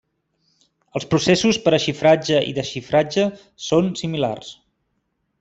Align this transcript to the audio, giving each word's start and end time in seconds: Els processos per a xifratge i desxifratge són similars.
Els 0.99 1.03
processos 1.11 1.59
per 1.65 1.73
a 1.77 1.79
xifratge 1.83 2.39
i 2.53 2.55
desxifratge 2.61 3.27
són 3.67 3.93
similars. 4.03 4.53